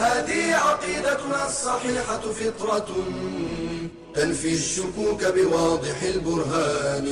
[0.00, 2.88] هذه عقيدتنا الصحيحة فطرة
[4.14, 7.06] تنفي الشكوك بواضح البرهان.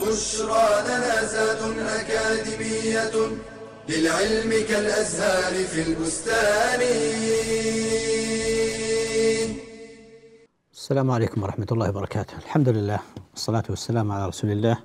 [0.00, 3.14] بشرى لنا زاد أكاديمية
[3.88, 6.80] للعلم كالأزهار في البستان.
[10.72, 12.34] السلام عليكم ورحمة الله وبركاته.
[12.38, 13.00] الحمد لله
[13.32, 14.78] والصلاة والسلام على رسول الله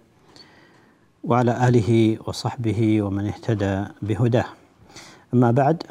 [1.23, 4.45] وعلى آله وصحبه ومن اهتدى بهداه.
[5.34, 5.84] أما بعد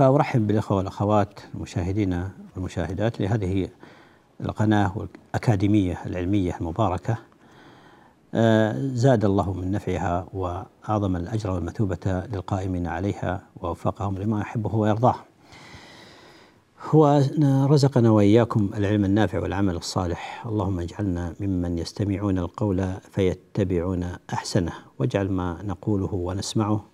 [0.00, 3.68] فأرحب بالإخوة والأخوات المشاهدين والمشاهدات لهذه
[4.40, 7.18] القناة الأكاديمية العلمية المباركة.
[8.34, 15.14] آه، زاد الله من نفعها وأعظم الأجر والمثوبة للقائمين عليها ووفقهم لما يحبه ويرضاه.
[16.90, 17.22] هو
[17.70, 25.62] رزقنا وإياكم العلم النافع والعمل الصالح، اللهم اجعلنا ممن يستمعون القول فيتبعون أحسنه، واجعل ما
[25.62, 26.84] نقوله ونسمعه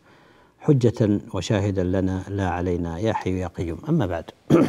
[0.66, 4.24] حجة وشاهدا لنا لا علينا يا حي يا قيوم، أما بعد.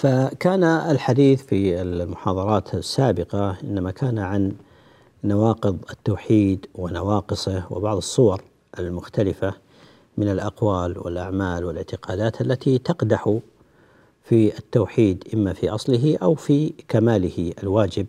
[0.00, 4.52] فكان الحديث في المحاضرات السابقة إنما كان عن
[5.24, 8.42] نواقض التوحيد ونواقصه وبعض الصور
[8.78, 9.54] المختلفة
[10.16, 13.38] من الأقوال والأعمال والاعتقادات التي تقدح
[14.24, 18.06] في التوحيد إما في أصله أو في كماله الواجب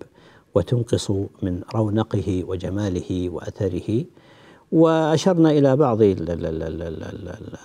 [0.56, 4.06] وتنقص من رونقه وجماله وأثره
[4.72, 5.98] وأشرنا إلى بعض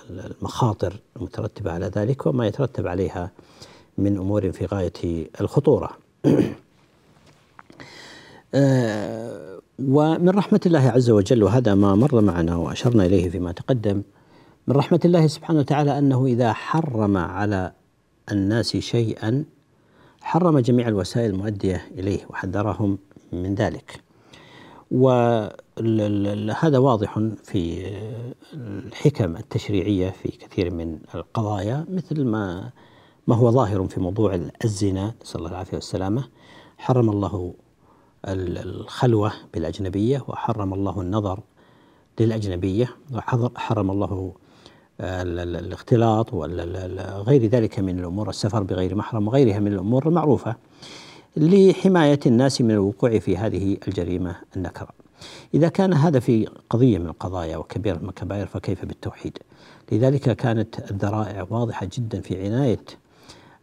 [0.09, 3.31] المخاطر المترتبة على ذلك وما يترتب عليها
[3.97, 5.89] من أمور في غاية الخطورة.
[8.55, 14.01] آه، ومن رحمة الله عز وجل وهذا ما مر معنا وأشرنا إليه فيما تقدم
[14.67, 17.71] من رحمة الله سبحانه وتعالى أنه إذا حرم على
[18.31, 19.43] الناس شيئا
[20.21, 22.97] حرم جميع الوسائل المؤدية إليه وحذرهم
[23.33, 24.01] من ذلك
[25.79, 27.91] وهذا واضح في
[28.53, 32.71] الحكم التشريعية في كثير من القضايا مثل ما
[33.27, 36.27] ما هو ظاهر في موضوع الزنا نسأل الله العافية والسلامة
[36.77, 37.53] حرم الله
[38.25, 41.39] الخلوة بالأجنبية وحرم الله النظر
[42.19, 44.33] للأجنبية وحرم الله
[45.01, 50.55] الاختلاط وغير ذلك من الأمور السفر بغير محرم وغيرها من الأمور المعروفة
[51.37, 54.89] لحماية الناس من الوقوع في هذه الجريمة النكره.
[55.53, 59.37] إذا كان هذا في قضية من القضايا وكبيره من الكبائر فكيف بالتوحيد؟
[59.91, 62.85] لذلك كانت الذرائع واضحة جدا في عناية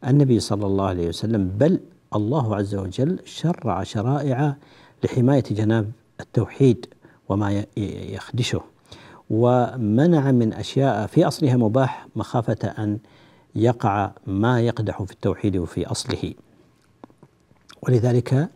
[0.07, 1.81] النبي صلى الله عليه وسلم بل
[2.15, 4.57] الله عز وجل شرع شرائع
[5.05, 6.87] لحماية جناب التوحيد
[7.29, 8.61] وما يخدشه
[9.31, 12.99] ومنع من أشياء في أصلها مباح مخافة أن
[13.55, 16.35] يقع ما يقدح في التوحيد وفي أصله.
[17.83, 18.49] ولذلك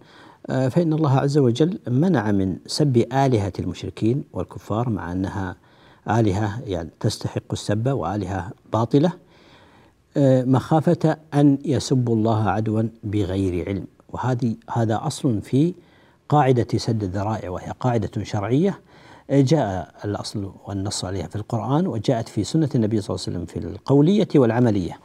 [0.48, 5.56] فإن الله عز وجل منع من سب آلهة المشركين والكفار مع أنها
[6.10, 9.12] آلهة يعني تستحق السب وآلهة باطلة
[10.16, 13.86] آه، مخافة أن يسبوا الله عدوا بغير علم.
[14.09, 15.75] وهذه هذا أصل في
[16.28, 18.80] قاعدة سد الذرائع وهي قاعدة شرعية.
[19.30, 23.69] جاء الأصل والنص عليها في القرآن وجاءت في سنة النبي صلى الله عليه وسلم في
[23.69, 24.98] القولية والعملية.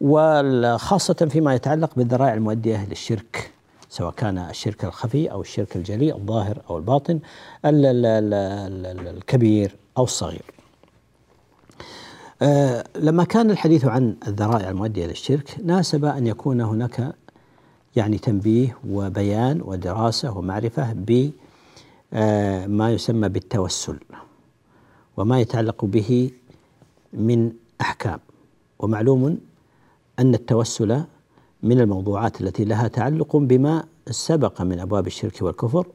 [0.00, 3.53] وخاصة فيما يتعلق بالذرائع المؤدية للشرك
[3.94, 7.20] سواء كان الشرك الخفي أو الشرك الجلي الظاهر أو الباطن
[7.64, 10.42] الكبير أو الصغير.
[12.42, 17.14] آه، لما كان الحديث عن الذرائع المؤدية للشرك ناسب أن يكون هناك
[17.96, 21.30] يعني تنبيه وبيان ودراسة ومعرفة ب
[22.12, 23.98] آه، يسمى بالتوسل
[25.16, 26.30] وما يتعلق به
[27.12, 28.18] من أحكام.
[28.78, 29.38] ومعلوم
[30.18, 31.04] أن التوسل
[31.64, 35.86] من الموضوعات التي لها تعلق بما سبق من أبواب الشرك والكفر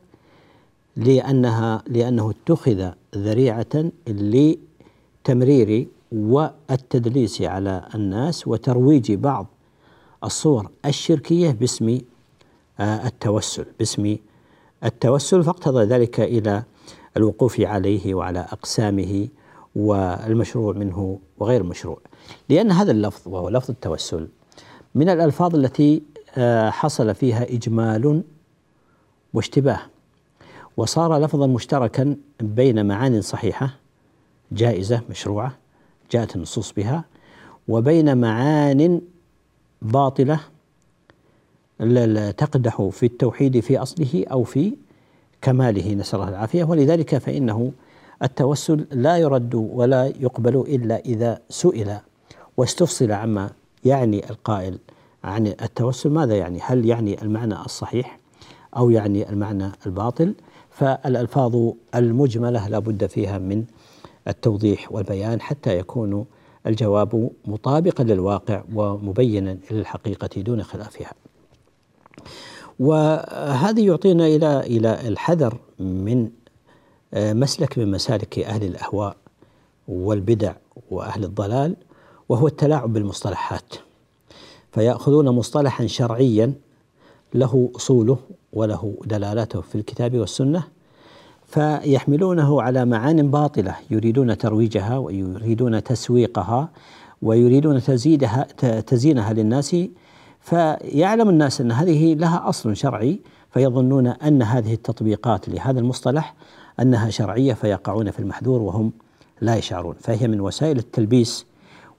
[0.98, 9.48] لانها لأنه اتخذ ذريعة لتمرير والتدليس على الناس وترويج بعض
[10.24, 12.00] الصور الشركية باسم
[12.80, 14.18] آه، التوسل باسم
[14.83, 16.63] التوسل فاقتضى ذلك إلى
[17.18, 19.27] الوقوف عليه وعلى أقسامه
[19.75, 21.98] والمشروع منه وغير المشروع
[22.50, 24.27] لأن هذا اللفظ وهو لفظ التوسل
[24.95, 26.01] من الألفاظ التي
[26.38, 28.24] آه، حصل فيها إجمال
[29.33, 29.80] واشتباه.
[30.77, 33.75] وصار لفظا مشتركا بين معان صحيحة
[34.51, 35.57] جائزة مشروعة
[36.12, 37.03] جاءت النصوص بها
[37.68, 39.01] وبين معان
[39.81, 40.39] باطلة
[42.38, 44.74] تقدح في التوحيد في أصله أو في
[45.42, 45.94] كماله.
[45.94, 46.63] نسأل الله العافية.
[46.63, 47.71] ولذلك فإنه
[48.24, 51.97] التوسل لا يرد ولا يقبل إلا إذا سئل
[52.57, 53.50] واستفصل عما
[53.86, 54.80] يعني القائل
[55.24, 58.20] عن التوسل ماذا يعني؟ هل يعني المعنى الصحيح
[58.78, 60.34] أو يعني المعنى الباطل؟
[60.70, 63.66] فالألفاظ المجملة لا بد فيها من
[64.28, 66.26] التوضيح والبيان حتى يكون
[66.68, 71.12] الجواب مطابقا للواقع ومبينا للحقيقة دون خلافها.
[72.80, 76.30] وهذه يعطينا إلى إلى الحذر من
[77.14, 79.16] آه، مسلك من مسالك أهل الأهواء
[79.88, 80.54] والبدع
[80.92, 81.76] وأهل الضلال.
[82.30, 83.74] وهو التلاعب بالمصطلحات.
[84.72, 86.54] فيأخذون مصطلحا شرعيا
[87.34, 88.18] له أصوله
[88.54, 90.64] وله دلالاته في الكتاب والسنة
[91.46, 96.70] فيحملونه على معان باطلة يريدون ترويجها ويريدون تسويقها
[97.22, 98.44] ويريدون تزيدها
[98.81, 99.76] تزيينها للناس
[100.42, 103.20] فيعلم الناس أن هذه لها أصل شرعي
[103.54, 106.36] فيظنون أن هذه التطبيقات لهذا المصطلح
[106.80, 108.92] أنها شرعية فيقعون في المحذور وهم
[109.42, 109.96] لا يشعرون.
[110.00, 111.46] فهي من وسائل التلبيس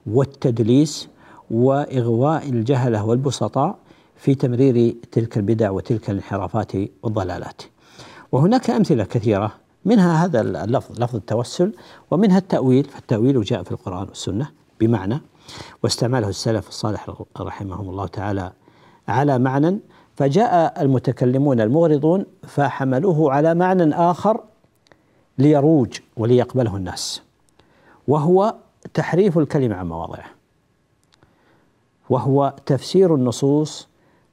[0.07, 1.07] والتدليس
[1.51, 3.77] وإغواء الجهلة والبسطاء
[4.15, 6.71] في تمرير تلك البدع وتلك الانحرافات
[7.03, 7.61] والضلالات.
[8.31, 9.51] وهناك أمثلة كثيرة
[9.85, 11.73] منها هذا اللفظ لفظ التوسل
[12.11, 14.49] ومنها التأويل فالتأويل جاء في القرآن والسنة
[14.79, 15.21] بمعنى
[15.83, 17.09] واستعمله السلف الصالح
[17.39, 18.51] رحمهم الله تعالى
[19.07, 19.79] على معنى
[20.15, 24.43] فجاء المتكلمون المغرضون فحملوه على معنى آخر
[25.37, 27.21] ليروج وليقبله الناس
[28.07, 28.55] وهو
[28.93, 30.25] تحريف الكلمة عن مواضعه.
[32.09, 33.87] وهو تفسير النصوص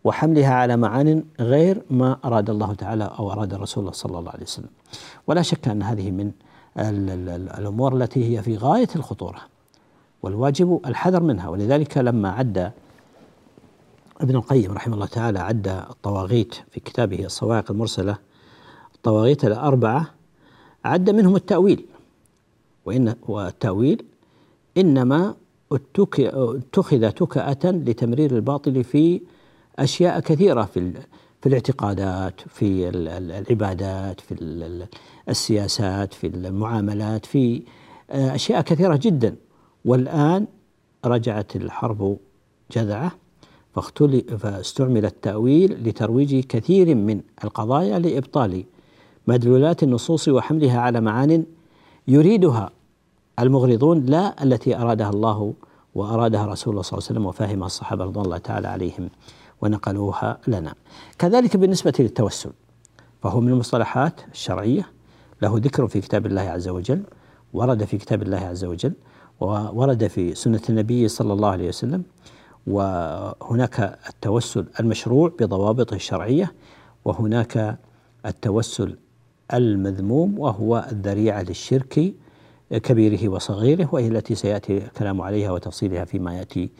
[0.04, 4.42] وحملها على معان غير ما أراد الله تعالى أو أراد رسول الله صلى الله عليه
[4.42, 4.68] وسلم.
[5.26, 6.32] ولا شك أن هذه من
[7.58, 9.38] الأمور التي هي في غاية الخطورة
[10.22, 11.48] والواجب الحذر منها.
[11.48, 12.72] ولذلك لما عد
[14.20, 18.18] ابن القيم رحمه الله تعالى عد الطواغيت في كتابه الصواعق المرسلة
[18.94, 20.10] الطواغيت الأربعة
[20.84, 21.86] عد منهم التأويل.
[22.86, 24.04] وإن والتأويل
[24.78, 25.34] إنما
[25.72, 29.20] اتخذ تكأة لتمرير الباطل في
[29.78, 30.92] أشياء كثيرة في
[31.40, 34.34] في الاعتقادات في العبادات في
[35.28, 37.62] السياسات في المعاملات في
[38.10, 39.36] آه، أشياء كثيرة جدا.
[39.84, 40.46] والآن
[41.04, 42.16] رجعت الحرب
[42.72, 43.12] جذعة
[44.38, 48.64] فاستعمل التأويل لترويج كثير من القضايا لإبطال
[49.26, 51.44] مدلولات النصوص وحملها على معان
[52.08, 52.70] يريدها.
[53.38, 55.54] المغرضون لا التي أرادها الله
[55.94, 59.10] وأرادها رسول الله صلى الله عليه وسلم وفهمها الصحابة رضوان الله تعالى عليهم
[59.62, 60.74] ونقلوها لنا.
[61.18, 62.50] كذلك بالنسبة للتوسل
[63.22, 64.86] فهو من المصطلحات الشرعية
[65.42, 67.02] له ذكر في كتاب الله عز وجل
[67.52, 68.92] ورد في كتاب الله عز وجل
[69.40, 72.02] وورد في سنة النبي صلى الله عليه وسلم
[72.66, 76.52] وهناك التوسل المشروع بضوابطه الشرعية
[77.04, 77.78] وهناك
[78.26, 78.96] التوسل
[79.54, 82.14] المذموم وهو الذريعة للشرك
[82.72, 86.70] كبيره وصغيره وهي التي سيأتي الكلام عليها وتفصيلها فيما يأتي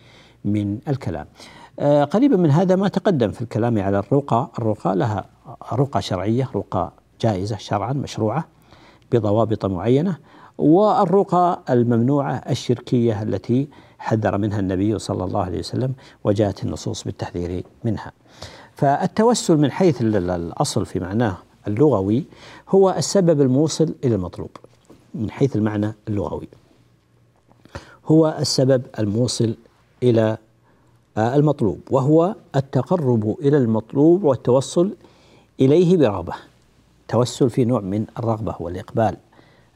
[0.44, 1.26] من الكلام.
[1.78, 4.50] آه، قريبا من هذا ما تقدم في الكلام على الرقى.
[4.58, 5.26] الرقى لها
[5.72, 8.48] رقى شرعية رقى جائزة شرعا مشروعة
[9.12, 10.18] بضوابط معينة
[10.58, 13.68] والرقى الممنوعة الشركية التي
[13.98, 15.94] حذر منها النبي صلى الله عليه وسلم
[16.24, 18.12] وجاءت النصوص بالتحذير منها.
[18.74, 21.36] فالتوسل من حيث الأصل في معناه
[21.66, 22.24] اللغوي
[22.68, 24.50] هو السبب الموصل إلى المطلوب.
[25.14, 26.48] من حيث المعنى اللغوي.
[28.06, 29.54] هو السبب الموصل
[30.02, 30.38] إلى
[31.18, 34.94] المطلوب وهو التقرب إلى المطلوب والتوصل
[35.60, 36.34] إليه برغبة.
[37.08, 39.16] توسل في نوع من الرغبة والإقبال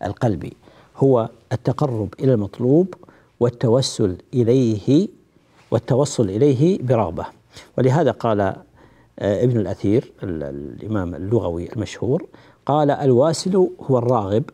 [0.05, 0.53] القلبي.
[0.97, 2.95] هو التقرب إلى المطلوب
[3.41, 5.09] والتوسل إليه
[5.71, 7.27] والتوصل إليه برغبة.
[7.79, 8.41] ولهذا قال
[9.19, 12.27] آه، ابن الأثير الإمام اللغوي المشهور
[12.67, 14.45] قال الواسل هو الراغب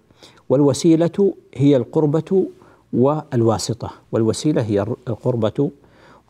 [0.49, 2.47] والوسيلة هي القربة
[2.93, 3.91] والواسطة.
[4.13, 5.71] والوسيلة هي القربة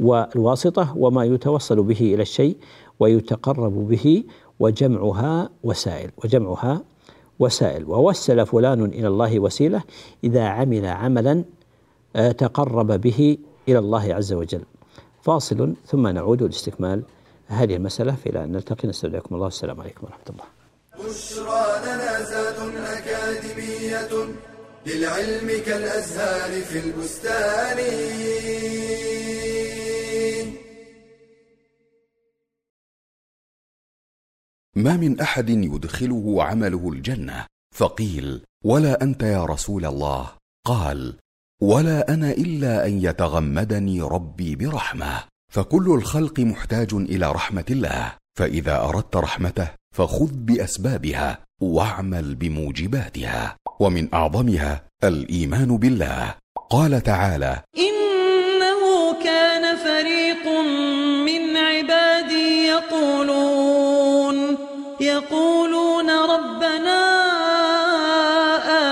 [0.01, 2.57] والواسطة وما يتوصل به إلى الشيء
[3.01, 4.25] ويتقرب به
[4.61, 6.83] وجمعها وسائل وجمعها
[7.39, 7.85] وسائل.
[7.85, 9.83] ووسل فلان إلى الله وسيلة
[10.25, 11.45] إذا عمل عملا
[12.17, 14.63] آه، تقرب به إلى الله عز وجل.
[15.23, 17.03] فاصل ثم نعود لاستكمال
[17.47, 18.89] هذه المسألة إلى أن نلتقي.
[18.89, 19.45] نستودعكم الله.
[19.45, 20.45] والسلام عليكم ورحمة الله.
[24.87, 27.79] للعلم كالأزهار في البستان.
[34.77, 40.31] ما من أحد يدخله عمله الجنة؟ فقيل ولا أنت يا رسول الله.
[40.67, 41.19] قال
[41.63, 45.25] ولا أنا إلا أن يتغمدني ربي برحمة.
[45.53, 51.48] فكل الخلق محتاج إلى رحمة الله فإذا أردت رحمته فخذ بأسبابها.
[51.61, 56.35] واعمل بموجباتها ومن أعظمها الإيمان بالله.
[56.71, 60.47] قال تعالى إنه كان فريق
[61.27, 64.59] من عبادي يقولون
[65.01, 67.01] يقولون ربنا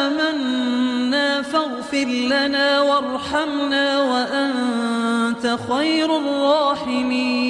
[0.07, 7.47] آمنا فاغفر لنا وارحمنا وأنت خير الراحمين.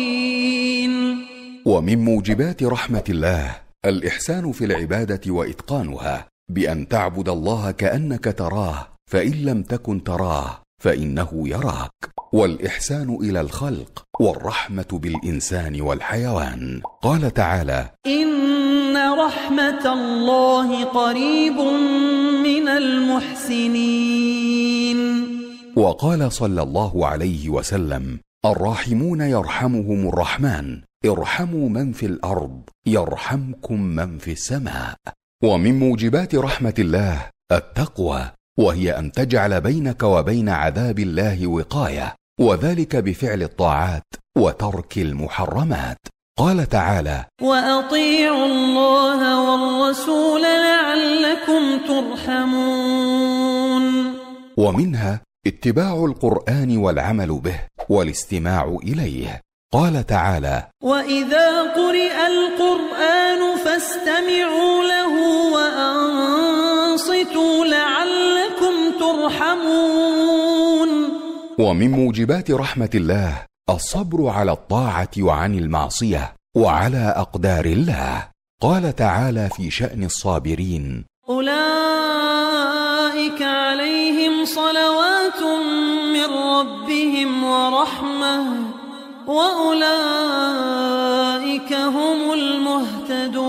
[1.67, 9.63] ومن موجبات رحمة الله الإحسان في العبادة وإتقانها بأن تعبد الله كأنك تراه فإن لم
[9.63, 11.93] تكن تراه فإنه يراك.
[12.33, 16.81] والإحسان إلى الخلق والرحمة بالإنسان والحيوان.
[17.03, 21.59] قال تعالى إن رحمة الله قريب
[22.43, 24.17] من المحسنين.
[25.77, 30.81] وقال صلى الله عليه وسلم الراحمون يرحمهم الرحمن.
[31.09, 34.97] ارحموا من في الأرض يرحمكم من في السماء.
[35.45, 43.43] ومن موجبات رحمة الله التقوى وهي أن تجعل بينك وبين عذاب الله وقاية وذلك بفعل
[43.43, 44.03] الطاعات
[44.39, 45.99] وترك المحرمات.
[46.39, 49.21] قال تعالى وأطيعوا الله
[49.51, 53.85] والرسول لعلكم ترحمون.
[54.57, 59.41] ومنها اتباع القرآن والعمل به والاستماع إليه.
[59.73, 65.13] قال تعالى وإذا قرئ القرآن فاستمعوا له
[65.53, 70.89] وأنصتوا لعلكم ترحمون
[71.59, 73.33] ومن موجبات رحمه الله
[73.71, 78.29] الصبر على الطاعه وعن المعصيه وعلى اقدار الله
[78.63, 81.57] قال تعالى في شان الصابرين أولئك
[83.43, 85.43] عليهم صلوات
[86.13, 88.06] من ربهم ورحمة
[89.27, 90.53] وأولئك
[91.73, 93.47] هم المهتدون.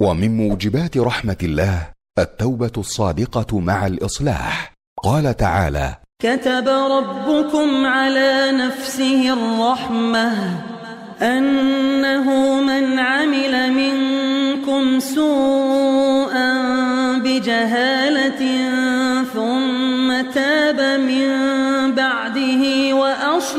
[0.00, 4.76] ومن موجبات رحمة الله التوبة الصادقة مع الإصلاح.
[5.04, 10.32] قال تعالى كتب ربكم على نفسه الرحمة
[11.22, 16.52] أنه من عمل منكم سوءا
[17.18, 18.42] بجهالة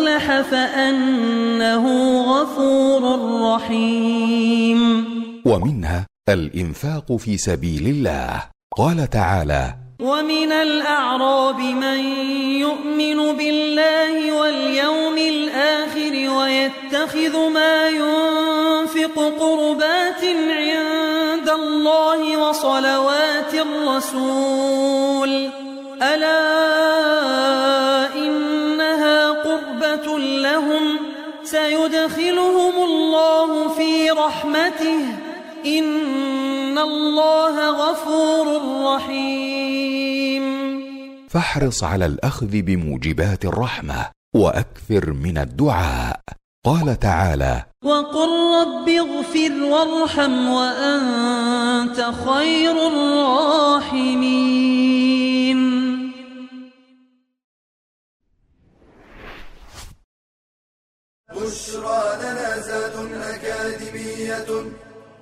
[0.08, 1.86] وأصلح فأنه
[2.22, 3.04] غفور
[3.56, 4.80] رحيم.
[5.46, 8.44] ومنها الإنفاق في سبيل الله.
[8.78, 12.00] قال تعالى ومن الأعراب من
[12.66, 25.32] يؤمن بالله واليوم الآخر ويتخذ ما ينفق قربات عند الله وصلوات الرسول.
[26.02, 27.17] ألا
[31.52, 35.00] سيدخلهم الله في رحمته.
[35.66, 38.62] إن الله غفور
[38.96, 40.44] رحيم.
[41.30, 46.20] فاحرص على الأخذ بموجبات الرحمة وأكثر من الدعاء.
[46.66, 55.07] قال تعالى وقل رب اغفر وارحم وأنت خير الراحمين.
[61.42, 64.46] بشرى لنا زاد أكاديمية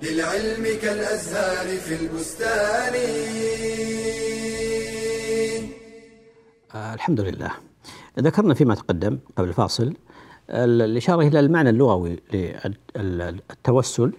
[0.02, 2.94] للعلم كالأزهار في البستان.
[6.74, 7.50] آه، الحمد لله.
[8.20, 9.94] ذكرنا فيما تقدم قبل الفاصل
[10.50, 12.16] ال- الإشارة إلى المعنى اللغوي
[12.96, 14.12] للتوسل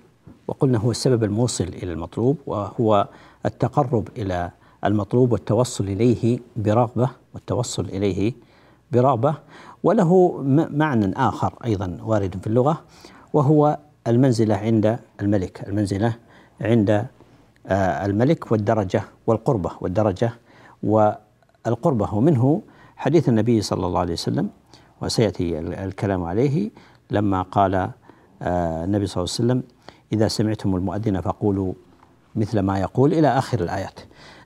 [0.48, 3.08] وقلنا هو السبب الموصل إلى المطلوب وهو
[3.46, 4.52] التقرب إلى
[4.86, 8.34] المطلوب والتوصل إليه برغبة والتوصل إليه
[8.92, 9.36] برغبة
[9.84, 10.42] وله
[10.72, 12.82] معنى آخر أيضا وارد في اللغة
[13.34, 13.78] وهو
[14.08, 16.14] المنزلة عند الملك المنزلة
[16.62, 17.06] عند
[17.68, 20.32] آه، الملك والدرجة والقربة والدرجة
[20.84, 22.14] والقربة.
[22.14, 22.62] ومنه
[22.98, 24.50] حديث النبي صلى الله عليه وسلم
[25.02, 26.72] وسيأتي ال- الكلام عليه
[27.12, 27.76] لما قال
[28.42, 29.64] آه، النبي صلى الله عليه وسلم
[30.14, 31.74] إذا سمعتم المؤذن فقولوا
[32.36, 34.00] مثل ما يقول إلى آخر الآيات.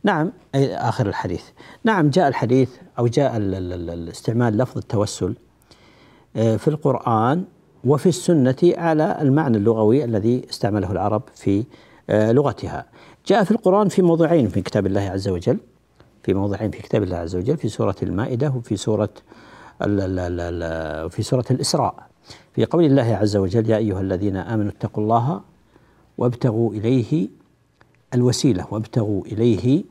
[0.03, 0.31] نعم.
[0.55, 1.43] أي آخر الحديث.
[1.83, 5.35] نعم جاء الحديث أو جاء ال- ال- ال- الاستعمال لفظ التوسل
[6.35, 7.43] آه، في القرآن
[7.85, 11.63] وفي السنة على المعنى اللغوي الذي استعمله العرب في
[12.09, 12.85] آه، لغتها.
[13.27, 15.57] جاء في القرآن في موضوعين في كتاب الله عز وجل
[16.23, 19.09] في موضعين في كتاب الله عز وجل في سورة المائدة وفي سورة
[21.09, 21.95] في سورة الإسراء.
[22.55, 25.41] في قول الله عز وجل يا أيها الذين آمنوا اتقوا الله
[26.17, 27.29] وابتغوا إليه
[28.13, 29.83] الوسيلة وابتغوا إليه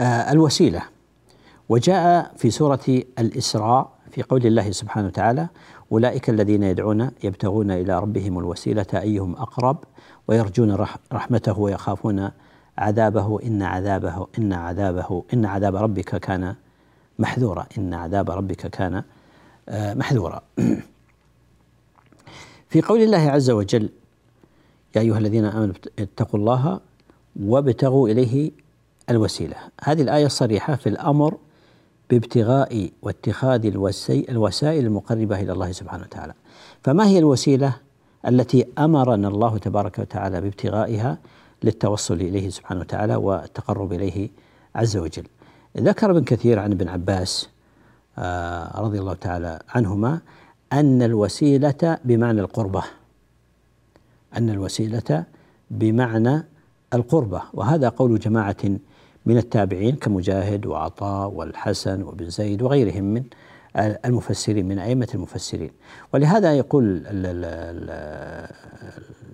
[0.00, 0.82] آه الوسيلة.
[1.68, 5.48] وجاء في سورة الإسراء في قول الله سبحانه وتعالى
[5.92, 9.76] أولئك الذين يدعون يبتغون إلى ربهم الوسيلة أيهم أقرب؟
[10.28, 12.30] ويرجون رحمته ويخافون
[12.78, 16.54] عذابه إن عذابه إن عذابه إن عذاب ربك كان
[17.18, 19.02] محذورا إن عذاب ربك كان
[19.68, 20.42] آه، محذورا.
[22.70, 23.90] في قول الله عز وجل
[24.96, 26.80] يا أيها الذين آمنوا اتقوا الله
[27.42, 28.50] وابتغوا إليه
[29.10, 29.56] الوسيلة.
[29.84, 31.36] هذه الآية الصريحة في الأمر
[32.10, 33.66] بابتغاء واتخاذ
[34.28, 36.34] الوسائل المقربة إلى الله سبحانه وتعالى.
[36.82, 37.76] فما هي الوسيلة
[38.28, 41.18] التي أمرنا الله تبارك وتعالى بابتغائها
[41.62, 44.30] للتوصل إليه سبحانه وتعالى والتقرب إليه
[44.74, 45.24] عز وجل؟
[45.78, 47.48] ذكر ابن كثير عن ابن عباس
[48.18, 50.20] آه، رضي الله تعالى عنهما
[50.72, 52.82] أن الوسيلة بمعنى القربة.
[54.36, 55.24] أن الوسيلة
[55.70, 56.42] بمعنى
[56.94, 57.42] القربة.
[57.54, 58.56] وهذا قول جماعة
[59.26, 63.22] من التابعين كمجاهد وعطاء والحسن وابن زيد وغيرهم من
[63.76, 65.70] المفسرين من أئمة المفسرين.
[66.14, 67.90] ولهذا يقول ال ال ال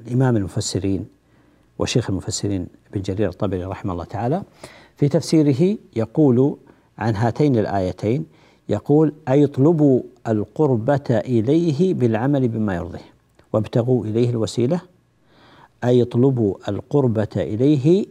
[0.07, 1.07] الإمام المفسرين
[1.79, 4.43] وشيخ المفسرين ابن جرير الطبري رحمه الله تعالى
[4.97, 6.57] في تفسيره يقول
[6.99, 8.27] عن هاتين الآيتين
[8.69, 13.11] يقول أي اطلبوا القربة إليه بالعمل بما يرضيه
[13.53, 14.81] وابتغوا إليه الوسيلة
[15.85, 18.07] أي اطلبوا القربة إليه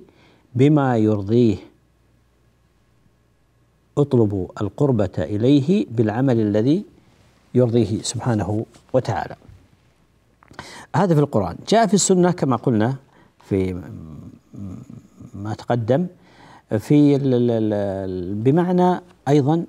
[0.55, 1.57] بما يرضيه.
[3.97, 6.83] اطلبوا القربة إليه بالعمل الذي
[7.55, 9.35] يرضيه سبحانه وتعالى.
[10.95, 11.55] هذا في القرآن.
[11.67, 12.95] جاء في السنة كما قلنا
[13.43, 13.81] في
[15.33, 16.07] ما تقدم
[16.79, 17.17] في
[18.43, 19.65] بمعنى أيضا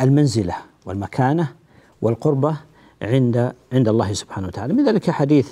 [0.00, 0.56] المنزلة
[0.86, 1.52] والمكانة
[2.02, 2.56] والقربة
[3.02, 4.74] عند عند الله سبحانه وتعالى.
[4.74, 5.48] من ذلك حديث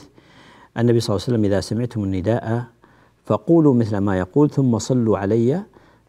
[0.78, 2.64] النبي صلى الله عليه وسلم إذا سمعتم النداء
[3.24, 5.62] فقولوا مثل ما يقول ثم صلوا علي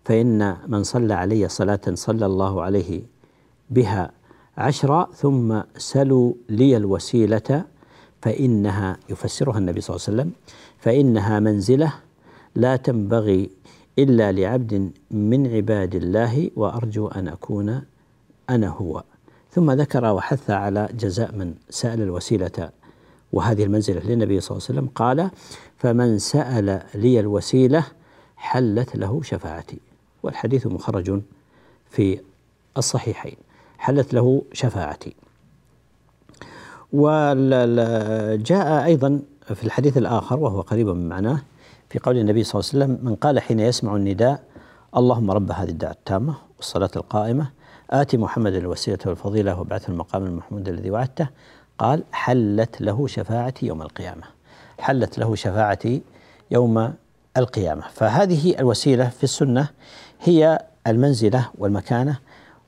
[0.06, 3.02] فإن من صلى علي صلاة صلى الله عليه
[3.70, 4.12] بها
[4.58, 7.66] عشرا ثم سلوا لي الوسيلة
[8.22, 10.32] فإنها يفسرها النبي صلى الله عليه وسلم
[10.80, 11.94] فإنها منزلة
[12.56, 13.50] لا تنبغي
[14.00, 17.82] إلا لعبد من عباد الله وأرجو أن أكون
[18.50, 19.04] أنا هو.
[19.52, 22.70] ثم ذكر وحث على جزاء من سأل الوسيلة.
[23.34, 25.32] وهذه المنزلة للنبي صلى الله عليه وسلم قال
[25.78, 27.84] فمن سأل لي الوسيلة
[28.38, 29.80] حلت له شفاعتي.
[30.24, 31.22] والحديث مخرج
[31.90, 32.20] في
[32.78, 33.36] الصحيحين
[33.78, 35.16] حلت له شفاعتي.
[36.94, 39.22] وجاء أيضا
[39.56, 41.42] في الحديث الآخر وهو قريب من معناه
[41.90, 44.44] في قول النبي صلى الله عليه وسلم من قال حين يسمع النداء
[44.98, 47.52] اللهم رب هذه الدعوة التامة والصلاة القائمة
[47.90, 51.30] آتي محمد الوسيلة والفضيلة وابعثه المقام المحمود الذي وعدته
[51.78, 54.24] قال حلت له شفاعتي يوم القيامة.
[54.80, 56.02] حلت له شفاعتي
[56.52, 56.94] يوم
[57.38, 57.84] القيامة.
[57.94, 59.70] فهذه الوسيلة في السنة
[60.22, 62.20] هي المنزلة والمكانة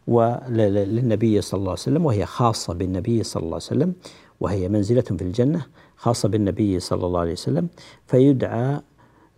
[0.07, 3.93] وللنبي صلى الله عليه وسلم وهي خاصة بالنبي صلى الله عليه وسلم
[4.39, 5.65] وهي منزلة في الجنة
[5.97, 7.67] خاصة بالنبي صلى الله عليه وسلم.
[8.07, 8.81] فيدعى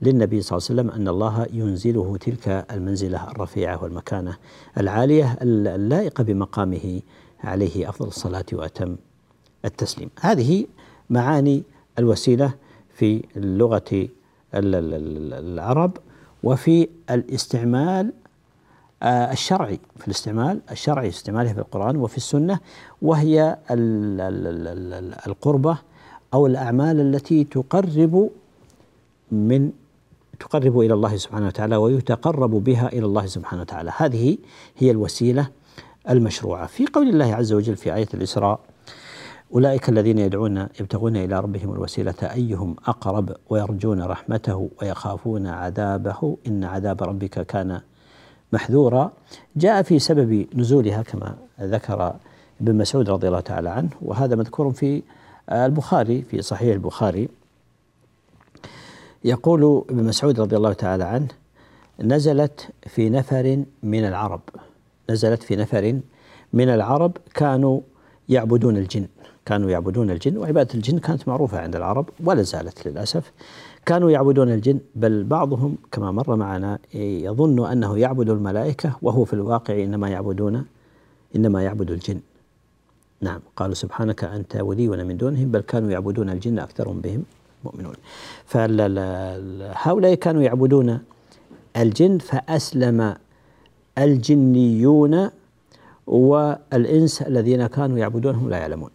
[0.02, 4.38] للنبي صلى الله عليه وسلم أن الله ينزله تلك المنزلة الرفيعة والمكانة
[4.78, 7.02] العالية اللائقة بمقامه
[7.44, 8.96] عليه أفضل الصلاة وأتم
[9.66, 10.10] التسليم.
[10.20, 10.66] هذه
[11.10, 11.64] معاني
[12.00, 12.54] الوسيلة
[12.94, 14.08] في اللغة
[14.54, 15.98] العرب
[16.44, 18.14] وفي الاستعمال
[19.04, 22.60] آه، الشرعي في الاستعمال الشرعي استعمالها في القرآن وفي السنة
[23.02, 23.58] وهي
[25.28, 25.78] القربة
[26.34, 28.30] أو الأعمال التي تقرب
[29.32, 29.72] من
[30.40, 33.92] تقرب إلى الله سبحانه وتعالى ويتقرب بها إلى الله سبحانه وتعالى.
[33.98, 34.38] هذه
[34.78, 35.48] هي الوسيلة
[36.10, 36.68] المشروعة.
[36.68, 38.60] في قول الله عز وجل في آية الإسراء
[39.56, 47.04] أولئك الذين يدعون يبتغون إلى ربهم الوسيلة أيهم أقرب ويرجون رحمته ويخافون عذابه؟ إن عذاب
[47.04, 47.82] ربك كان
[48.54, 49.12] محذورا.
[49.56, 52.16] جاء في سبب نزولها كما ذكر
[52.62, 55.02] ابن مسعود رضي الله تعالى عنه وهذا مذكور في
[55.52, 57.30] البخاري في صحيح البخاري.
[59.24, 61.28] يقول ابن مسعود رضي الله تعالى عنه
[62.00, 64.42] نزلت في نفر من العرب.
[65.10, 66.00] نزلت في نفر
[66.54, 67.82] من العرب كانوا
[68.30, 69.08] يعبدون الجن.
[69.46, 73.32] كانوا يعبدون الجن وعبادة الجن كانت معروفة عند العرب ولا زالت للأسف.
[73.86, 79.84] كانوا يعبدون الجن بل بعضهم كما مر معنا يظن أنه يعبد الملائكة وهو في الواقع
[79.84, 80.66] إنما يعبدون
[81.36, 82.20] إنما يعبد الجن.
[83.22, 87.24] نعم قالوا سبحانك أنت ولينا من دونهم بل كانوا يعبدون الجن أكثرهم بهم
[87.64, 87.96] مؤمنون.
[88.46, 91.00] فهؤلاء كانوا يعبدون
[91.78, 93.16] الجن فأسلم
[93.98, 95.30] الجنيون
[96.08, 98.90] والإنس الذين كانوا يعبدونهم لا يعلمون.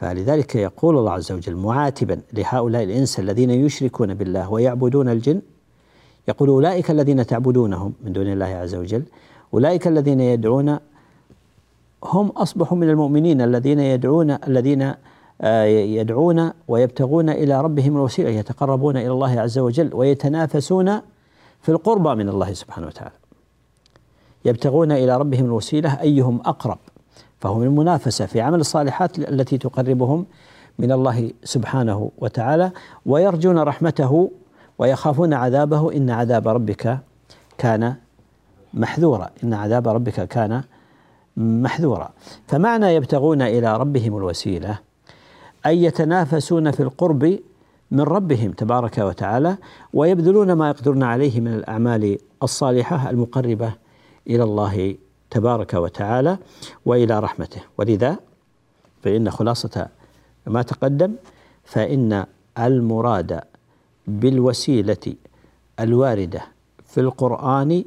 [0.00, 5.40] فلذلك يقول الله عز وجل معاتبا لهؤلاء الإنس الذين يشركون بالله ويعبدون الجن.
[6.28, 9.02] يقول أولئك الذين تعبدونهم من دون الله عز وجل
[9.54, 10.78] أولئك الذين يدعون
[12.04, 14.94] هم أصبحوا من المؤمنين الذين يدعون الذين
[15.40, 21.00] آه، يدعون ويبتغون إلى ربهم الوسيلة يتقربون إلى الله عز وجل ويتنافسون
[21.62, 23.14] في القربى من الله سبحانه وتعالى.
[24.44, 26.78] يبتغون إلى ربهم الوسيلة أيهم أقرب؟
[27.40, 30.26] فهم المنافسة في عمل الصالحات التي تقربهم
[30.78, 32.70] من الله سبحانه وتعالى
[33.06, 34.30] ويرجون رحمته
[34.78, 36.98] ويخافون عذابه إن عذاب ربك
[37.58, 37.94] كان
[38.74, 40.62] محذورا إن عذاب ربك كان
[41.36, 42.10] محذورا.
[42.46, 44.78] فمعنى يبتغون إلى ربهم الوسيلة
[45.66, 47.38] أي يتنافسون في القرب
[47.90, 49.56] من ربهم تبارك وتعالى
[49.92, 53.72] ويبذلون ما يقدرون عليه من الأعمال الصالحة المقربة
[54.26, 54.96] إلى الله
[55.30, 56.38] تبارك وتعالى
[56.86, 57.60] وإلى رحمته.
[57.78, 58.18] ولذا
[59.02, 59.88] فإن خلاصة
[60.46, 61.14] ما تقدم
[61.64, 62.26] فإن
[62.58, 63.40] المراد
[64.06, 65.14] بالوسيلة
[65.80, 66.42] الواردة
[66.84, 67.84] في القرآن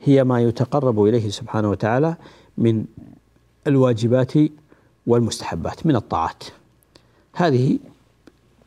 [0.00, 2.16] هي ما يتقرب إليه سبحانه وتعالى
[2.58, 2.84] من
[3.66, 4.32] الواجبات
[5.06, 6.44] والمستحبات من الطاعات.
[7.34, 7.78] هذه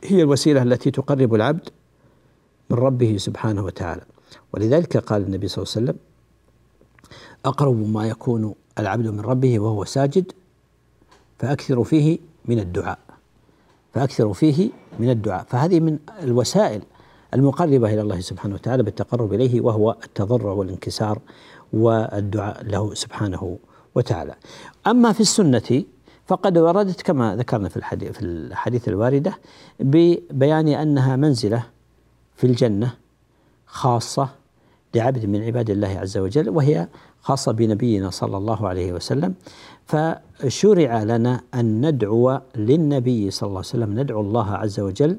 [0.03, 1.69] هي الوسيلة التي تقرب العبد
[2.69, 4.01] من ربه سبحانه وتعالى.
[4.53, 6.12] ولذلك قال النبي صلى الله عليه وسلم
[7.45, 10.32] أقرب ما يكون العبد من ربه وهو ساجد
[11.39, 12.99] فأكثر فيه من الدعاء.
[13.93, 15.45] فأكثر فيه من الدعاء.
[15.49, 16.82] فهذه من الوسائل
[17.34, 21.19] المقربة إلى الله سبحانه وتعالى بالتقرب إليه وهو التضرع والانكسار
[21.73, 23.58] والدعاء له سبحانه
[23.95, 24.36] وتعالى.
[24.88, 25.84] أما في السنة
[26.27, 29.38] فقد وردت كما ذكرنا في الحديث في الحديث الواردة
[29.79, 31.63] ببيان أنها منزلة
[32.36, 32.93] في الجنة
[33.65, 34.29] خاصة
[34.95, 36.88] لعبد من عباد الله عز وجل وهي
[37.23, 39.33] خاصة بنبينا صلى الله عليه وسلم
[39.86, 45.17] فشرع لنا أن ندعو للنبي صلى الله عليه وسلم ندعو الله عز وجل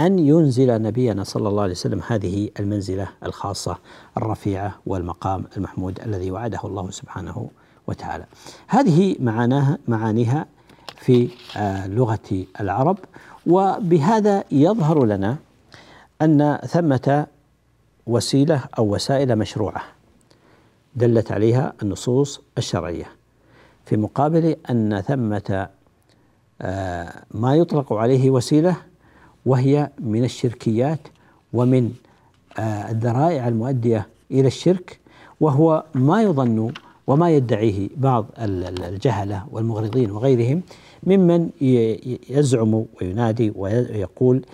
[0.00, 3.78] أن ينزل نبينا صلى الله عليه وسلم هذه المنزلة الخاصة
[4.16, 7.48] الرفيعة والمقام المحمود الذي وعده الله سبحانه
[7.86, 8.24] وتعالى.
[8.66, 10.46] هذه معاناها معانيها
[10.96, 12.98] في آه، لغة العرب
[13.46, 15.36] وبهذا يظهر لنا
[16.22, 17.26] أن ثمة
[18.06, 19.82] وسيلة أو وسائل مشروعة.
[20.96, 23.06] دلت عليها النصوص الشرعية
[23.84, 25.68] في مقابل أن ثمة
[26.62, 28.76] آه، ما يطلق عليه وسيلة
[29.46, 31.00] وهي من الشركيات
[31.52, 31.92] ومن
[32.58, 34.98] آه، الذرائع المؤدية إلى الشرك
[35.40, 36.72] وهو ما يظن
[37.06, 40.62] وما يدعيه بعض الجهلة والمغرضين وغيرهم
[41.02, 41.50] ممن
[42.30, 44.44] يزعم وينادي ويقول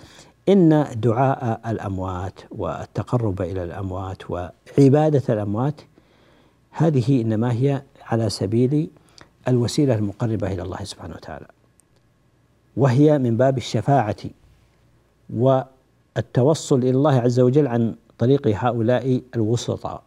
[0.49, 5.81] إن دعاء الأموات والتقرب إلى الأموات وعبادة الأموات
[6.71, 8.89] هذه إنما هي على سبيل
[9.47, 11.47] الوسيلة المقربة إلى الله سبحانه وتعالى.
[12.77, 14.15] وهي من باب الشفاعة
[15.29, 20.03] والتوصل إلى الله عز وجل عن طريق هؤلاء الوسطاء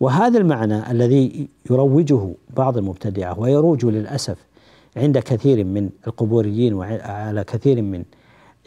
[0.00, 4.36] وهذا المعنى الذي يروجه بعض المبتدعة ويروج للأسف
[4.96, 8.04] عند كثير من القبوريين وعلى كثير من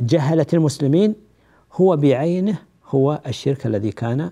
[0.02, 1.16] جهلة المسلمين
[1.74, 2.58] هو بعينه
[2.90, 4.32] هو الشرك الذي كان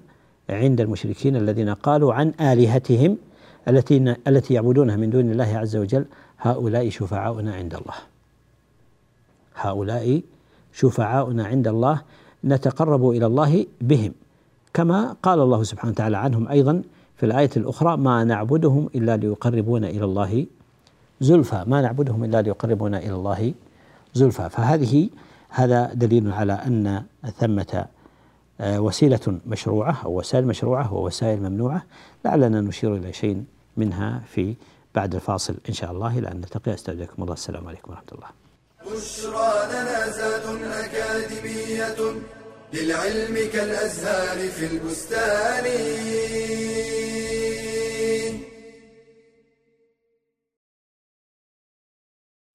[0.49, 3.17] عند المشركين الذين قالوا عن آلهتهم
[3.67, 6.05] التي التي يعبدونها من دون الله عز وجل
[6.39, 7.93] هؤلاء شفعاؤنا عند الله.
[9.55, 10.21] هؤلاء
[10.73, 12.01] شفعاؤنا عند الله
[12.43, 14.13] نتقرب إلى الله بهم.
[14.73, 16.81] كما قال الله سبحانه وتعالى عنهم أيضا
[17.15, 20.45] في الآية الأخرى ما نعبدهم إلا ليقربونا إلى الله
[21.21, 21.63] زلفى.
[21.67, 23.53] ما نعبدهم إلا ليقربونا إلى الله
[24.13, 24.49] زلفى.
[24.49, 25.09] فهذه
[25.49, 27.03] هذا دليل على أن
[27.39, 27.85] ثمة
[28.59, 31.85] وسيلة مشروعة أو وسائل مشروعة ووسائل ممنوعة
[32.25, 33.43] لعلنا نشير إلى شيء
[33.77, 34.55] منها في
[34.95, 36.19] بعد الفاصل إن شاء الله.
[36.19, 36.73] إلى أن نلتقي.
[36.73, 37.33] أستودعكم الله.
[37.33, 38.27] السلام عليكم ورحمة الله.
[38.81, 42.21] بشرى لنا زاد أكاديمية
[42.73, 45.65] للعلم كالأزهار في البستان.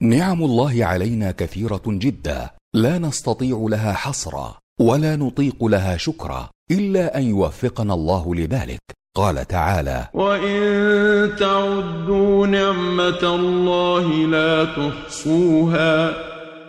[0.00, 2.50] نعم الله علينا كثيرة جدا.
[2.74, 4.58] لا نستطيع لها حصرا.
[4.78, 8.78] ولا نطيق لها شكرا إلا أن يوفقنا الله لذلك.
[9.16, 16.10] قال تعالى وان تعدوا نعمه الله لا تحصوها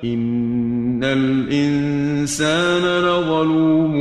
[0.03, 3.93] ان الانسان لظلوم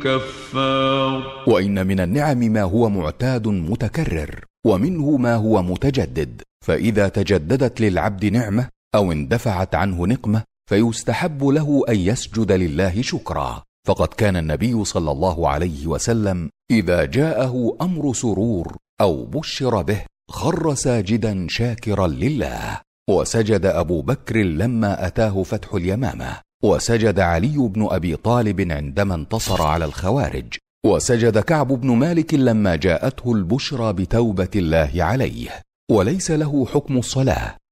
[0.00, 1.22] كفار.
[1.46, 6.42] وان من النعم ما هو معتاد متكرر ومنه ما هو متجدد.
[6.66, 13.62] فاذا تجددت للعبد نعمه أو اندفعت عنه نقمه فيستحب له أن يسجد لله شكرا.
[13.86, 20.00] فقد كان النبي صلى الله عليه وسلم إذا جاءه أمر سرور أو بشر به
[20.30, 22.80] خر ساجدا شاكرا لله.
[23.10, 26.40] وسجد أبو بكر لما أتاه فتح اليمامة.
[26.64, 30.54] وسجد علي بن أبي طالب عندما انتصر على الخوارج.
[30.86, 35.62] وسجد كعب بن مالك لما جاءته البشرى بتوبة الله عليه.
[35.90, 37.56] وليس له حكم الصلاة.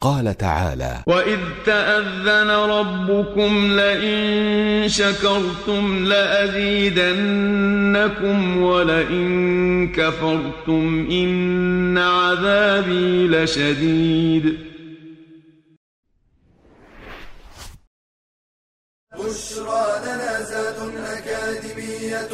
[0.00, 7.48] قال تعالى وإذ تأذن ربكم لئن شكرتم لأزيدنكم
[8.62, 14.68] ولئن كفرتم إن عذابي لشديد.
[19.14, 22.28] بشرى لنا زاد أكاديمية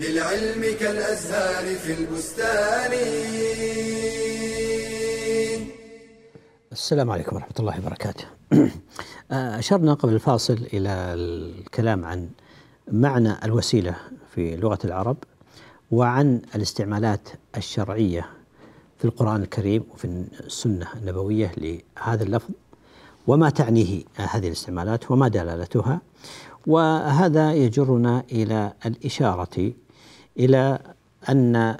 [0.00, 2.92] للعلم كالأزهار في البستان.
[6.72, 8.24] السلام عليكم ورحمة الله وبركاته.
[9.32, 12.28] أشرنا قبل الفاصل إلى الكلام عن
[12.92, 13.96] معنى الوسيلة
[14.34, 15.16] في لغة العرب
[15.90, 18.26] وعن الاستعمالات الشرعية
[18.98, 22.50] في القرآن الكريم وفي السنة النبوية لهذا اللفظ
[23.26, 26.00] وما تعنيه هذه الاستعمالات وما دلالتها
[26.66, 29.72] وهذا يجرنا إلى الإشارة
[30.38, 30.78] إلى
[31.28, 31.76] أن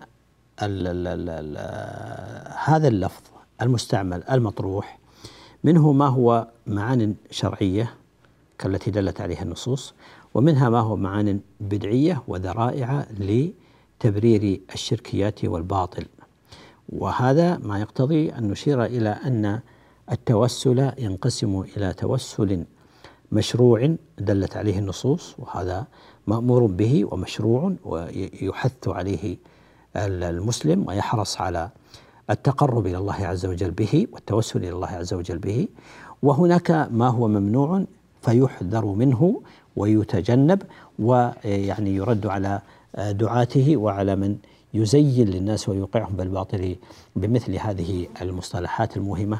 [2.65, 3.32] هذا اللفظ
[3.63, 4.99] المستعمل المطروح.
[5.65, 7.95] منه ما هو معان شرعية
[8.59, 9.95] كالتي دلت عليها النصوص
[10.35, 16.07] ومنها ما هو معان بدعية وذرائع لتبرير الشركيات والباطل.
[16.89, 19.61] وهذا ما يقتضي أن نشير إلى أن
[20.13, 22.65] التوسل ينقسم إلى توسل
[23.33, 25.87] مشروع دلت عليه النصوص وهذا
[26.27, 29.37] مأمور به ومشروع ويحث عليه
[29.97, 31.71] المسلم ويحرص على
[32.33, 35.69] التقرب إلى الله عز وجل به والتوسل إلى الله عز وجل به
[36.23, 37.85] وهناك ما هو ممنوع
[38.23, 39.43] فيحذر منه
[39.77, 40.63] ويتجنب
[40.99, 42.61] ويعني يرد على
[42.99, 44.37] دعاته وعلى من
[44.75, 46.77] يزين للناس ويوقعهم بالباطل
[47.17, 49.39] بمثل هذه المصطلحات المهمه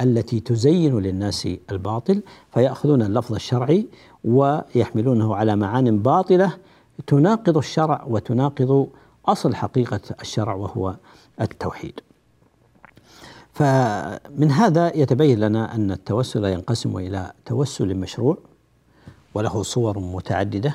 [0.00, 2.22] التي تزين للناس الباطل
[2.54, 3.86] فيأخذون اللفظ الشرعي
[4.24, 6.52] ويحملونه على معان باطلة
[7.06, 8.88] تناقض الشرع وتناقض
[9.26, 10.96] أصل حقيقة الشرع وهو
[11.40, 12.00] التوحيد.
[13.52, 18.38] فمن هذا يتبين لنا أن التوسل ينقسم إلى توسل مشروع
[19.34, 20.74] وله صور متعددة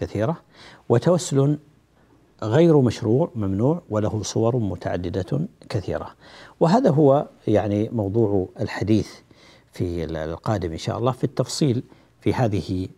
[0.00, 0.36] كثيرة
[0.88, 1.58] وتوسل
[2.42, 6.10] غير مشروع ممنوع وله صور متعددة كثيرة.
[6.60, 9.08] وهذا هو يعني موضوع الحديث
[9.72, 11.82] في القادم إن شاء الله في التفصيل
[12.20, 12.88] في هذه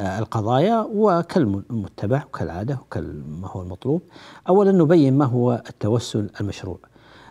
[0.00, 0.88] القضايا.
[0.94, 4.02] وكالمتبع وكالعادة وكما هو المطلوب.
[4.48, 6.78] اولا نبين ما هو التوسل المشروع.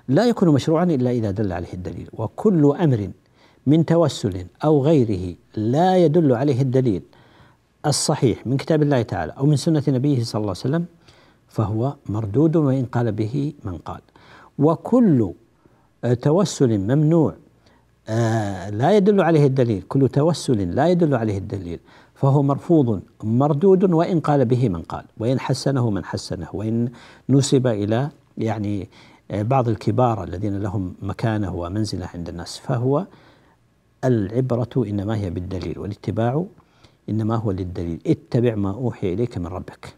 [0.07, 2.09] لا يكون مشروعا إلا إذا دل عليه الدليل.
[2.13, 3.09] وكل أمر
[3.67, 7.01] من توسل أو غيره لا يدل عليه الدليل
[7.85, 10.85] الصحيح من كتاب الله تعالى أو من سنة نبيه صلى الله عليه وسلم
[11.47, 14.01] فهو مردود وإن قال به من قال.
[14.59, 15.31] وكل
[16.21, 17.33] توسل ممنوع
[18.09, 19.81] آه، لا يدل عليه الدليل.
[19.81, 21.79] كل توسل لا يدل عليه الدليل
[22.15, 25.05] فهو مرفوض مردود وإن قال به من قال.
[25.17, 26.89] وإن حسنه من حسنه وإن
[27.29, 28.87] نسب إلى يعني آه،
[29.29, 33.05] بعض الكبار الذين لهم مكانة ومنزلة عند الناس فهو
[34.03, 36.45] العبرة إنما هي بالدليل والاتباع
[37.09, 38.01] إنما هو للدليل.
[38.07, 39.95] اتبع ما أوحي إليك من ربك.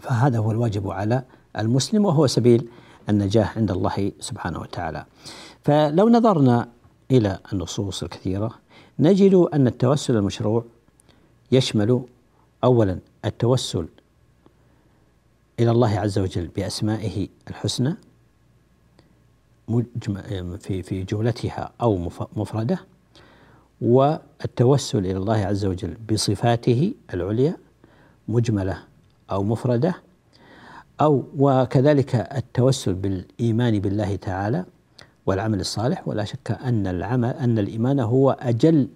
[0.00, 1.22] فهذا هو الواجب على
[1.58, 2.68] المسلم وهو سبيل
[3.08, 5.04] النجاح عند الله سبحانه وتعالى.
[5.62, 6.68] فلو نظرنا
[7.10, 8.54] إلى النصوص الكثيرة
[8.98, 10.64] نجد أن التوسل المشروع
[11.52, 12.02] يشمل
[12.64, 13.86] اولا التوسل
[15.60, 17.94] إلى الله عز وجل بأسمائه الحسنى
[20.58, 22.78] في في جملتها أو مفردة
[23.80, 27.56] والتوسل إلى الله عز وجل بصفاته العليا
[28.28, 28.78] مجملة
[29.30, 29.94] أو مفردة
[31.00, 34.64] أو وكذلك التوسل بالإيمان بالله تعالى
[35.26, 36.08] والعمل الصالح.
[36.08, 38.88] ولا شك أن العمل أن الإيمان هو أجل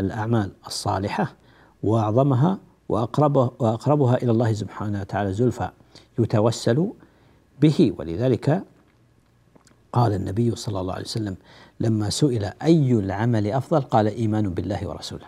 [0.00, 1.34] الأعمال الصالحة
[1.82, 5.70] وأعظمها واقربها وأقربها إلى الله سبحانه وتعالى زلفى.
[6.18, 6.90] يتوسل
[7.60, 7.92] به.
[7.98, 8.62] ولذلك
[9.92, 11.36] قال النبي صلى الله عليه وسلم
[11.80, 15.26] لما سئل أي العمل أفضل؟ قال إيمان بالله ورسوله.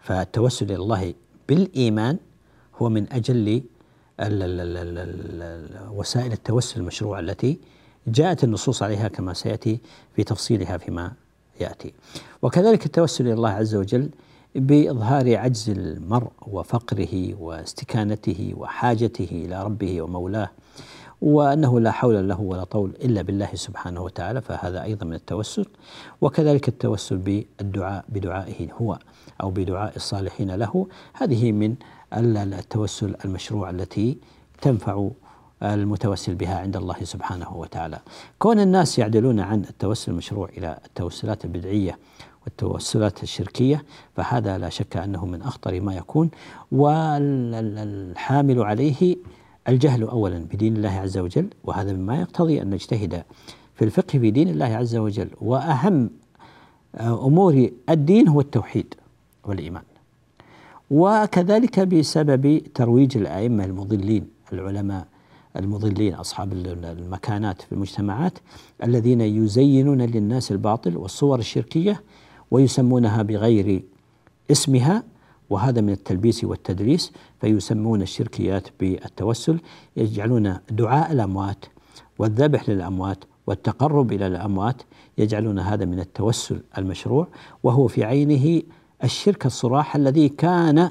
[0.00, 1.14] فالتوسل إلى الله
[1.48, 2.18] بالإيمان
[2.76, 3.62] هو من أجل
[5.90, 7.58] وسائل التوسل المشروعة التي
[8.06, 9.78] جاءت النصوص عليها كما سيأتي
[10.16, 11.12] في تفصيلها فيما
[11.60, 11.92] يأتي.
[12.42, 14.10] وكذلك التوسل إلى الله عز وجل
[14.54, 20.50] بإظهار عجز المرء وفقره واستكانته وحاجته إلى ربه ومولاه
[21.20, 25.66] وأنه لا حول له ولا طول إلا بالله سبحانه وتعالى فهذا أيضا من التوسل.
[26.20, 28.98] وكذلك التوسل بالدعاء بدعائه هو
[29.42, 30.86] أو بدعاء الصالحين له.
[31.12, 31.74] هذه من
[32.12, 34.18] التوسل المشروع التي
[34.62, 35.10] تنفع
[35.62, 37.98] المتوسل بها عند الله سبحانه وتعالى.
[38.38, 41.98] كون الناس يعدلون عن التوسل المشروع إلى التوسلات البدعية
[42.44, 43.84] والتوسلات الشركية
[44.16, 46.30] فهذا لا شك أنه من أخطر ما يكون.
[46.72, 49.16] والحامل عليه
[49.68, 53.24] الجهل أولا بدين الله عز وجل وهذا مما يقتضي أن نجتهد
[53.74, 55.30] في الفقه في دين الله عز وجل.
[55.40, 56.10] وأهم
[57.00, 58.94] أمور الدين هو التوحيد
[59.44, 59.82] والإيمان.
[60.90, 65.06] وكذلك بسبب ترويج الأئمة المضلين العلماء
[65.56, 68.38] المضلين أصحاب المكانات في المجتمعات
[68.84, 72.02] الذين يزينون للناس الباطل والصور الشركية
[72.50, 73.82] ويسمونها بغير
[74.50, 75.02] اسمها
[75.50, 79.60] وهذا من التلبيس والتدريس فيسمون الشركيات بالتوسل
[79.96, 81.64] يجعلون دعاء الأموات
[82.18, 84.82] والذبح للأموات والتقرب إلى الأموات
[85.18, 87.26] يجعلون هذا من التوسل المشروع
[87.62, 88.62] وهو في عينه
[89.04, 90.90] الشرك الصراح الذي كان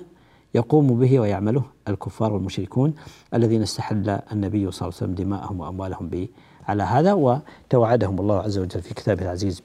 [0.55, 2.93] يقوم به ويعمله الكفار والمشركون
[3.33, 6.27] الذين استحل النبي صلى الله عليه وسلم دماءهم وأموالهم به
[6.67, 9.61] على هذا وتوعدهم الله عز وجل في كتابه العزيز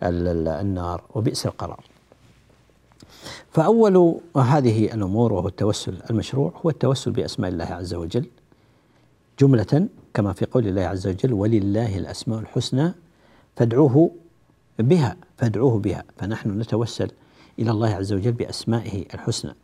[0.00, 1.84] بالنار وبئس القرار.
[3.50, 8.26] فأول هذه الأمور وهو التوسل المشروع هو التوسل بأسماء الله عز وجل
[9.38, 12.92] جملة كما في قول الله عز وجل ولله الأسماء الحسنى
[13.56, 14.10] فادعوه
[14.78, 16.04] بها فادعوه بها.
[16.16, 17.10] فنحن نتوسل
[17.58, 19.54] إلى الله عز وجل بأسمائه الحسنى.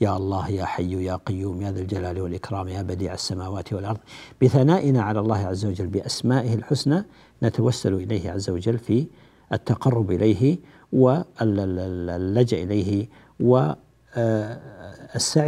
[0.00, 3.98] يا الله يا حي يا قيوم يا ذا الجلال والإكرام يا بديع السماوات والأرض.
[4.42, 7.04] بثنائنا على الله عز وجل بأسمائه الحسنى
[7.42, 9.06] نتوسل إليه عز وجل في
[9.52, 10.58] التقرب إليه
[10.92, 13.08] واللجأ إليه
[13.40, 13.66] والسعي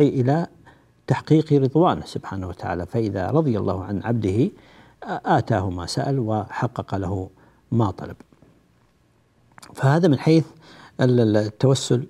[0.08, 0.46] إلى
[1.06, 2.86] تحقيق رضوانه سبحانه وتعالى.
[2.86, 4.50] فإذا رضي الله عن عبده
[5.24, 7.30] آتاه ما سأل وحقق له
[7.72, 8.16] ما طلب.
[9.74, 10.44] فهذا من حيث
[11.00, 12.06] التوسل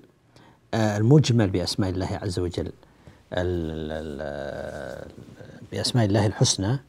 [0.73, 2.71] المجمل بأسماء الله عز وجل
[5.71, 6.79] بأسماء الله الحسنى.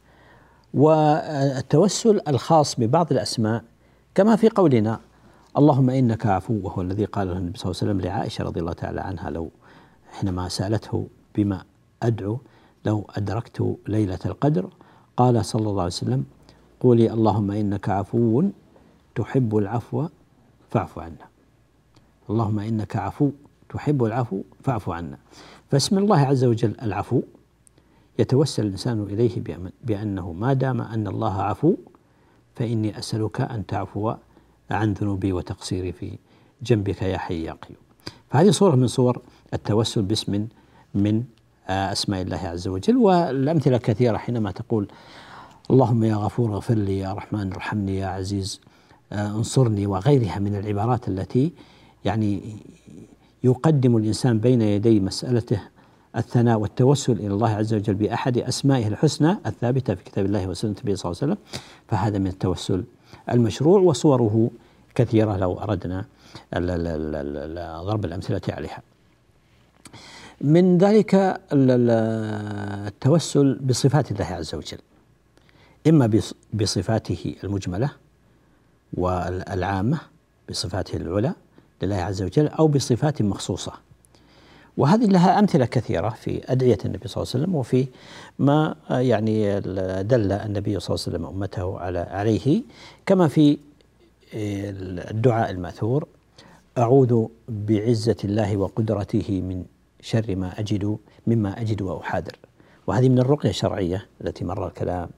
[0.73, 3.63] والتوسل الخاص ببعض الأسماء
[4.19, 4.99] كما في قولنا
[5.57, 9.01] اللهم إنك عفو وهو الذي قاله النبي صلى الله عليه وسلم لعائشة رضي الله تعالى
[9.01, 9.49] عنها لو
[10.11, 11.63] حينما سألته بما
[12.03, 12.39] أدعو
[12.85, 14.69] لو أدركت ليلة القدر
[15.17, 16.23] قال صلى الله عليه وسلم
[16.79, 18.43] قولي اللهم إنك عفو
[19.15, 20.07] تحب العفو
[20.69, 21.27] فاعف عنا.
[22.29, 23.31] اللهم إنك عفو
[23.69, 25.17] تحب العفو فاعف عنا.
[25.71, 27.21] فاسم الله عز وجل العفو
[28.19, 29.43] يتوسل الإنسان إليه
[29.83, 31.75] بأنه ما دام أن الله عفو
[32.55, 34.13] فإني أسألك أن تعفو
[34.71, 36.17] عن ذنوبي وتقصيري في
[36.63, 37.79] جنبك يا حي يا قيوم.
[38.29, 39.21] فهذه صورة من صور
[39.53, 40.47] التوسل باسم
[40.95, 41.23] من
[41.67, 44.87] أسماء الله عز وجل والأمثلة كثيرة حينما تقول
[45.71, 48.61] اللهم يا غفور اغفر لي يا رحمن ارحمني يا عزيز
[49.11, 51.53] انصرني وغيرها من العبارات التي
[52.05, 52.55] يعني
[53.43, 55.61] يقدم الإنسان بين يدي مسألته
[56.15, 60.95] الثناء والتوسل إلى الله عز وجل بأحد أسمائه الحسنى الثابتة في كتاب الله وسنة النبي
[60.95, 61.37] صلى الله عليه وسلم
[61.87, 62.83] فهذا من التوسل
[63.31, 64.49] المشروع وصوره
[64.95, 66.05] كثيرة لو أردنا
[67.83, 68.81] ضرب الأمثلة عليها.
[70.41, 71.39] من ذلك
[72.87, 74.77] التوسل بصفات الله عز وجل
[75.87, 76.19] إما
[76.53, 77.91] بصفاته المجملة
[78.93, 79.99] والعامة
[80.49, 81.33] بصفاته العلى
[81.81, 83.73] لله عز وجل أو بصفات مخصوصة
[84.79, 87.87] وهذه لها أمثلة كثيرة في أدعية النبي صلى الله عليه وسلم وفي
[88.39, 89.59] ما يعني
[90.03, 92.61] دل النبي صلى الله عليه وسلم أمته على عليه
[93.05, 93.57] كما في
[94.33, 96.07] الدعاء المأثور
[96.77, 99.65] أعوذ بعزة الله وقدرته من
[100.01, 102.35] شر ما أجد مما أجد وأحاذر.
[102.87, 105.09] وهذه من الرقية الشرعية التي مر الكلام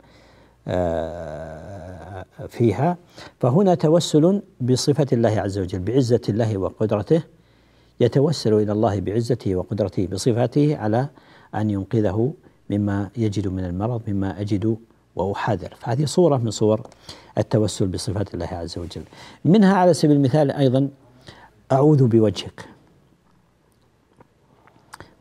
[0.68, 2.98] آه، فيها.
[3.40, 7.22] فهنا توسل بصفة الله عز وجل بعزة الله وقدرته
[8.02, 11.10] يتوسل إلى الله بعزته وقدرته بصفاته على
[11.56, 12.34] أن ينقذه
[12.70, 14.78] مما يجد من المرض مما أجد
[15.16, 16.82] وأحاذر فهذه صورة من صور
[17.38, 19.04] التوسل بصفات الله عز وجل.
[19.46, 20.90] منها على سبيل المثال أيضا
[21.72, 22.66] أعوذ بوجهك.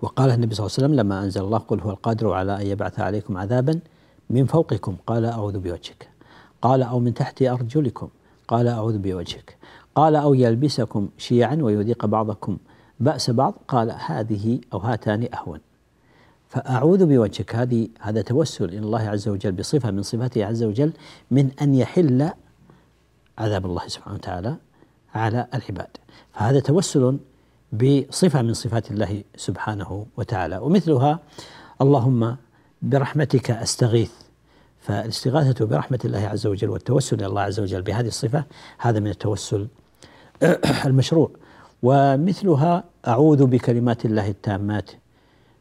[0.03, 3.01] وقال النبي صلى الله عليه وسلم لما أنزل الله قل هو القادر على أن يبعث
[3.01, 3.81] عليكم عذابا
[4.31, 4.97] من فوقكم.
[5.07, 6.09] قال أعوذ بوجهك.
[6.63, 8.09] قال أو من تحت أرجلكم.
[8.49, 9.57] قال أعوذ بوجهك.
[9.95, 12.57] قال أو يلبسكم شيعا ويذيق بعضكم
[13.01, 15.61] بأس بعض قال هذه أو هاتان أهون.
[16.49, 20.93] فأعوذ بوجهك هذه هذا توسل إلى الله عز وجل بصفة من صفاته عز وجل
[21.31, 22.31] من أن يحل
[23.39, 24.57] عذاب الله سبحانه وتعالى
[25.15, 25.97] على العباد.
[26.33, 27.19] فهذا توسل
[27.73, 30.59] بصفة من صفات الله سبحانه وتعالى.
[30.59, 31.19] ومثلها
[31.81, 32.37] اللهم
[32.83, 34.13] برحمتك أستغيث.
[34.81, 38.45] فالاستغاثة برحمة الله عز وجل والتوسل إلى الله عز وجل بهذه الصفة
[38.79, 39.69] هذا من التوسل
[40.87, 41.31] المشروع.
[41.83, 44.91] ومثلها أعوذ بكلمات الله التامات.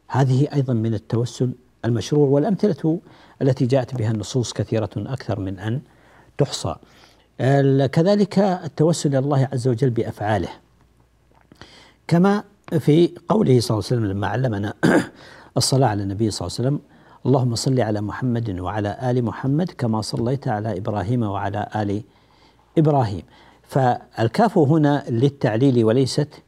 [0.08, 1.52] هذه أيضا من التوسل
[1.84, 3.00] المشروع والأمثلة
[3.42, 5.80] التي جاءت بها النصوص كثيرة أكثر من أن
[6.38, 6.76] تحصى.
[7.92, 10.48] كذلك التوسل إلى الله عز وجل بأفعاله.
[12.08, 12.44] كما
[12.78, 14.74] في قوله صلى الله عليه وسلم لما علمنا
[15.56, 16.80] الصلاة على النبي صلى الله عليه وسلم
[17.26, 22.02] اللهم صل على محمد وعلى آل محمد كما صليت على إبراهيم وعلى آل
[22.78, 23.22] إبراهيم.
[23.70, 26.42] فالكاف هنا للتعليل وليست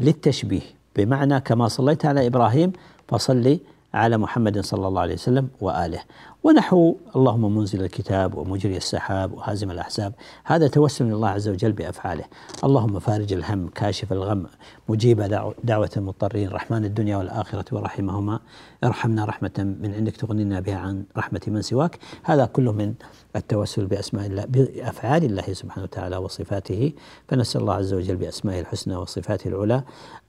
[0.00, 0.60] للتشبيه
[0.96, 2.72] بمعنى كما صليت على إبراهيم
[3.08, 3.60] فصلي
[3.94, 6.00] على محمد صلى الله عليه وسلم وآله.
[6.44, 10.12] ونحو اللهم منزل الكتاب ومجري السحاب وهازم الأحزاب.
[10.44, 12.24] هذا توسل الله عز وجل بأفعاله.
[12.64, 14.46] اللهم فارج الهم كاشف الغم
[14.88, 15.20] مجيب
[15.64, 18.40] دعوة المضطرين رحمن الدنيا والآخرة ورحمهما.
[18.84, 21.98] ارحمنا رحمة من عندك تغنينا بها عن رحمة من سواك.
[22.22, 22.94] هذا كله من
[23.36, 26.92] التوسل بأسماء الله بأفعال الله سبحانه وتعالى وصفاته.
[27.28, 29.82] فنسأل الله عز وجل بأسمائه الحسنى وصفاته العلى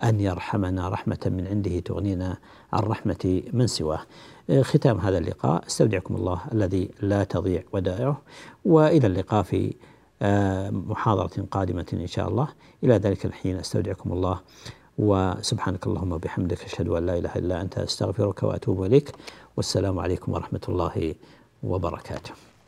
[0.03, 2.37] أن يرحمنا رحمة من عنده تغنينا
[2.73, 3.99] عن رحمة من سواه.
[4.61, 8.21] ختام هذا اللقاء أستودعكم الله الذي لا تضيع ودائعه.
[8.65, 9.73] وإلى اللقاء في
[10.21, 12.47] آه، محاضرة قادمة إن شاء الله.
[12.83, 14.39] إلى ذلك الحين أستودعكم الله.
[14.97, 19.11] وسبحانك اللهم وبحمدك أشهد أن لا إله إلا أنت أستغفرك وأتوب إليك.
[19.57, 21.15] والسلام عليكم ورحمة الله
[21.63, 22.46] وبركاته.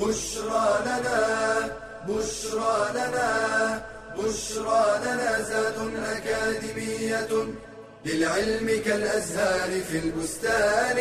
[0.00, 1.20] بشرى لنا
[2.08, 3.82] بشرى لنا
[4.18, 7.28] بشرى لنا زاد أكاديمية
[8.04, 10.98] للعلم كالأزهار في البستان.